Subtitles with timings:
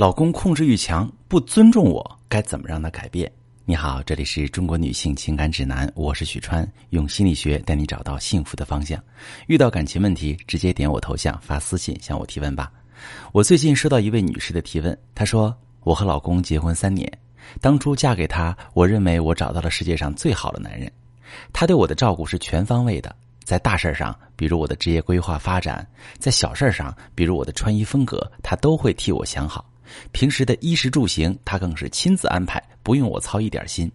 [0.00, 3.30] 老公控制欲强，不尊重我，该怎么让他改变？
[3.66, 8.98] 你好，这里是中国女性情感指南，我是许川，用心理学带你找到幸福的方向。
[9.46, 12.72] 遇到感情问题，直接点我头像发私信向我提问吧。
[13.30, 17.06] 我最近收到一位女士的提问，她说：“我和老公结婚三年，
[17.60, 20.90] 当初嫁给他，我认为我找到了世界上最好的男人，
[21.52, 23.14] 他对我的照顾是全方位的。”
[23.44, 25.84] 在大事儿上，比如我的职业规划发展；
[26.18, 29.69] 在小事儿上，比如我的穿衣风格，他都会替我想好。
[30.12, 33.90] 平时的衣食住行，他更是亲自安排，不用我操一点心。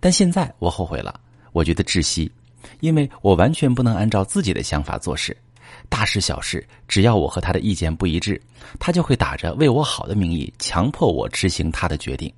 [0.00, 1.20] 但现在我后悔了，
[1.52, 2.30] 我觉得窒息，
[2.80, 5.36] 因为我完全不能按照自己的想法做事。
[5.88, 8.40] 大事小事，只要我和他的意见不一致，
[8.78, 12.32] 他就会打着为我好的名义，强迫我执行他的决定。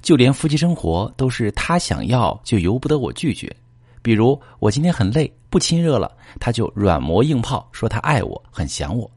[0.00, 3.54] 就连夫妻生活，都是他想要，就由不得我拒绝。
[4.02, 9.08] 比如我今天很累，不亲热了，他就软磨硬泡说他爱我，很想我。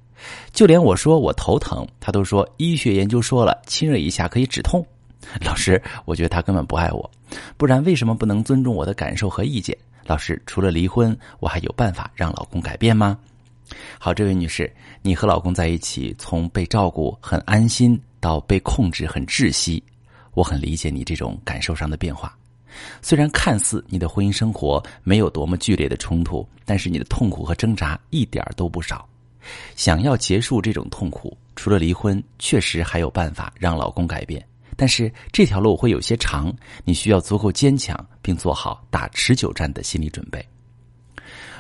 [0.52, 4.86] 就连我说我头疼，他都说医学研究说了，亲热一下可以止痛。
[5.42, 7.10] 老师，我觉得他根本不爱我，
[7.56, 9.76] 不然为什么不能尊重我的感受和意见？
[10.06, 13.18] 老师，除了离婚，我还有办法让老公改变吗？
[13.98, 19.82] 好，这位女士，你和老公在一起，从被照顾很安心到被控制很窒息，
[20.34, 22.38] 我很理解你这种感受上的变化。
[23.02, 29.08] 虽然看似你的婚姻生活没有多么剧烈的冲突，但是你的痛苦和挣扎一点都不少。
[29.76, 34.46] 想要结束这种痛苦，除了离婚，确实还有办法让老公改变。
[34.76, 36.52] 但是这条路会有些长，
[36.84, 40.44] 你需要足够坚强，并做好打持久战的心理准备。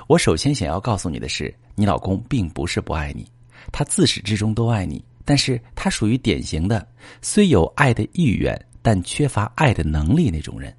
[0.07, 3.25] 我首先想要告诉你的是，你老公并不是不爱你，
[3.71, 6.85] 他自始至终都爱你，但是他属于典型的
[7.21, 10.75] 虽有爱的意愿，但缺乏爱的能力那种人。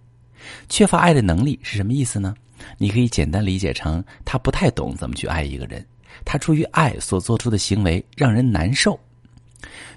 [0.69, 2.35] 缺乏爱的能力是什么意思呢？
[2.79, 5.85] 你可以简单理解成他不太懂怎么去爱一个人，
[6.25, 8.99] 他出于爱所做出的行为让人难受。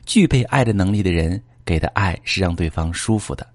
[0.06, 3.46] 具备爱的能力的人给的爱是让对方舒服的，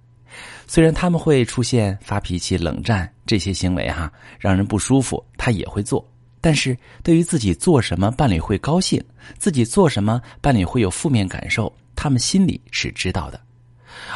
[0.66, 6.06] 虽然他们会出现发脾气、冷战这些行为哈，让人不舒服，他也会做。
[6.40, 9.02] 但是对于自己做什么伴侣会高兴，
[9.38, 13.40] 自己做什么伴侣会有负面感受，他们心里是知道的。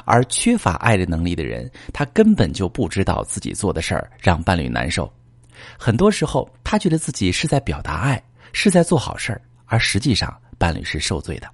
[0.04, 5.10] 而缺乏爱的能力的人，他根本就不知道自己做的事儿让伴侣难受。
[5.78, 8.22] 很多时候，他觉得自己是在表达爱，
[8.58, 11.46] 是在做好事儿，而实际上伴侣是受罪的。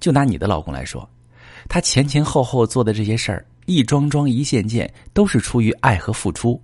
[0.00, 1.08] 就拿你的老公来说，
[1.68, 6.60] 他前前后后做的这些事儿，一桩桩、一件件，都是出于爱和付出。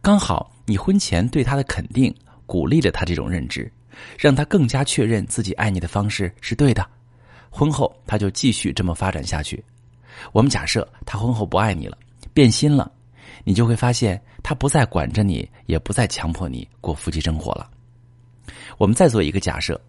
[0.00, 2.12] 刚好你婚前对他的肯定，
[2.44, 3.70] 鼓励了他这种认知，
[4.18, 6.84] 让他更加确认自己爱你的方式是对的。
[7.50, 9.64] 婚后，他就继续这么发展下去。
[10.32, 11.96] 我们假设他婚后不爱你了，
[12.34, 12.90] 变心了，
[13.44, 17.70] 你就会发现他不再管着你，也不再强迫你过夫妻生活了。
[18.78, 19.80] 我们再做一个假设：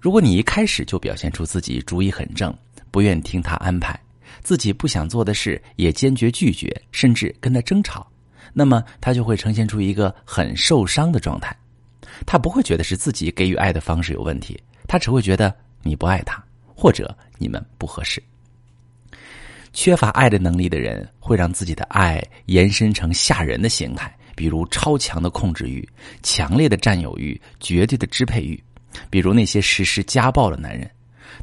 [0.00, 2.54] 如果你一开始就表现出自己主意很正，
[2.90, 3.98] 不愿听他安排，
[4.42, 8.06] 自己不想做的事也坚决拒绝，甚至跟他争吵，
[8.52, 11.56] 那么他就会呈现出一个很受伤的状态。
[12.26, 16.42] 他不会觉得是自己给予爱的方式有问题，他只会觉得你不爱他，
[16.74, 18.22] 或者你们不合适。
[19.72, 25.86] 缺乏爱的能力的人，会让自己的爱延伸成吓人的形态，比如超强的控制欲、
[26.22, 28.58] 强烈的占有欲、绝对的支配欲。
[29.10, 30.90] 比如那些实施家暴的男人，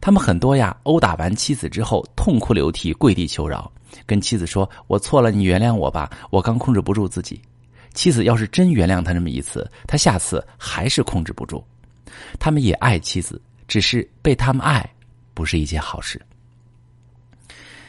[0.01, 3.71] 他们很多呀，殴打完妻子之后，痛哭流涕，跪地求饶，
[4.07, 7.39] 跟妻子说：“我错了，你原谅我吧，我刚控制不住自己。”
[7.93, 11.63] 妻子要是真原谅他那么一次，他下次还是控制不住。
[12.39, 14.83] 他们也爱妻子，只是被他们爱，
[15.35, 16.19] 不是一件好事。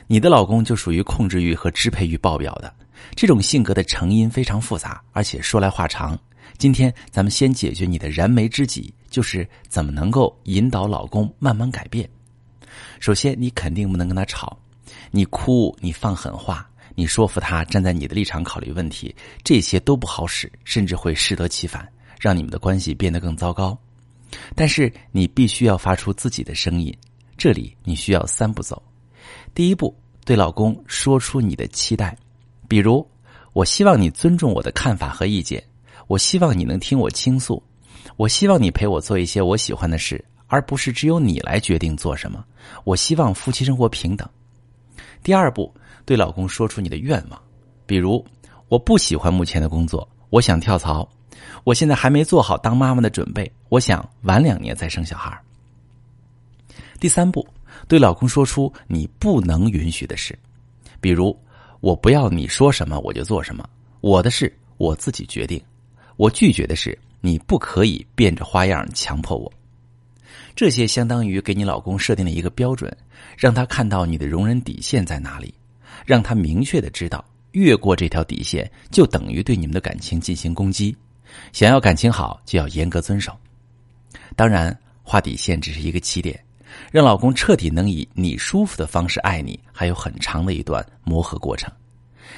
[0.07, 2.71] 你的老公就属于控制欲和支配欲爆表的，
[3.14, 6.19] 这种性格的成因非常复杂，而且说来话长。
[6.56, 12.09] 今天咱们先解决你的燃眉之急，就是怎么能够引导老公慢慢改变。
[12.98, 14.59] 首先，你肯定不能跟他吵，
[15.10, 21.86] 你哭，你放狠话，你说服他站在你的立场考虑问题，这些都不好使，甚至会适得其反，
[22.19, 23.76] 让你们的关系变得更糟糕。
[24.54, 26.94] 但是你必须要发出自己的声音，
[27.36, 28.82] 这里你需要三步走。
[29.54, 32.16] 第一步，对老公说出你的期待，
[32.68, 33.04] 比如，
[33.54, 35.60] 我希望你尊重我的看法和意见，
[36.06, 37.62] 我希望你能听我倾诉，
[38.16, 42.44] 我希望你陪我做一些我喜欢的事，而不是只有你来决定做什么。
[42.84, 44.28] 我希望夫妻生活平等。
[45.22, 45.74] 第二步，
[46.04, 47.42] 对老公说出你的愿望，
[47.86, 48.22] 比如，
[48.68, 51.09] 我不喜欢目前的工作，我想跳槽，
[51.65, 55.36] 我现在还没做好当妈妈的准备，我想晚两年再生小孩。
[57.00, 57.47] 第三步。
[57.86, 60.36] 对老公说出你不能允许的事，
[61.00, 61.38] 比如
[61.80, 63.69] 我不要你说什么我就做什么，
[64.01, 65.63] 我的事我自己决定。
[66.16, 69.53] 我拒绝的是你不可以变着花样强迫我。
[70.57, 72.95] 这些相当于给你老公设定了一个标准，
[73.36, 75.54] 让他看到你的容忍底线在哪里，
[76.04, 80.97] 让他明确的知道，越过这条底线就等于对你们的感情进行攻击。
[81.53, 83.33] 想要感情好，就要严格遵守。
[84.34, 86.39] 当然，画底线只是一个起点，
[86.91, 91.72] 让老公彻底能以你舒服的方式爱你，还有很长的一段磨合过程。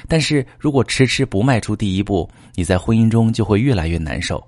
[0.07, 4.41] 但是如果迟迟不迈出第一步，你在婚姻中就会越来越难受。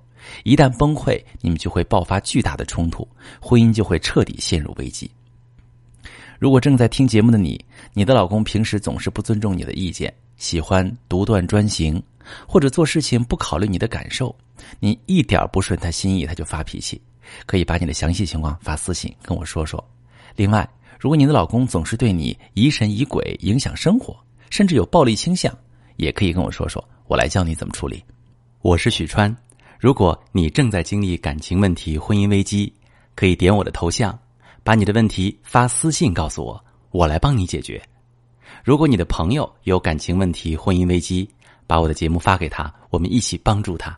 [0.44, 3.08] 一旦崩溃，你们就会爆发巨大的冲突，
[3.42, 5.12] 婚姻就会彻底陷入危机。
[6.40, 7.64] 如果正在听节目的你，
[7.94, 12.02] 你的老公平时总是不尊重你的意见，喜欢独断专行，
[12.48, 14.34] 或者做事情不考虑你的感受，
[14.80, 17.02] 你一点不顺他心意他就发脾气，
[17.46, 19.84] 可以把你的详细情况发私信跟我说说。
[20.36, 20.68] 另外，
[21.00, 24.16] 如果你的老公总是对你疑神疑鬼，影响生活。
[24.50, 25.52] 甚至有暴力倾向，
[25.96, 28.04] 也可以跟我说说，我来教你怎么处理。
[28.62, 29.36] 我是许川，
[29.80, 32.72] 如果你正在经历感情问题、婚姻危机，
[33.16, 34.16] 可以点我的头像，
[34.64, 37.82] 把你的问题发私信告诉我，我来帮你解决。
[38.64, 41.28] 如果你的朋友有感情问题、婚姻危机，
[41.66, 43.98] 把我的节目发给他，我们一起帮助他。